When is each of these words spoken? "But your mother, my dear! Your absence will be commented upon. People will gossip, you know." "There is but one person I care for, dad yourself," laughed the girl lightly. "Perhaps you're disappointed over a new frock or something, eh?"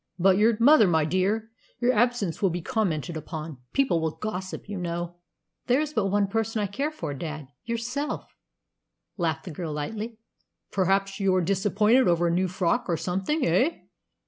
"But 0.17 0.39
your 0.39 0.57
mother, 0.59 0.87
my 0.87 1.05
dear! 1.05 1.51
Your 1.79 1.93
absence 1.93 2.41
will 2.41 2.49
be 2.49 2.63
commented 2.63 3.15
upon. 3.15 3.59
People 3.71 4.01
will 4.01 4.15
gossip, 4.15 4.67
you 4.67 4.79
know." 4.79 5.17
"There 5.67 5.79
is 5.79 5.93
but 5.93 6.07
one 6.07 6.25
person 6.25 6.59
I 6.59 6.65
care 6.65 6.89
for, 6.89 7.13
dad 7.13 7.49
yourself," 7.65 8.35
laughed 9.17 9.43
the 9.45 9.51
girl 9.51 9.71
lightly. 9.73 10.17
"Perhaps 10.71 11.19
you're 11.19 11.41
disappointed 11.41 12.07
over 12.07 12.29
a 12.29 12.31
new 12.31 12.47
frock 12.47 12.85
or 12.87 12.97
something, 12.97 13.45
eh?" 13.45 13.81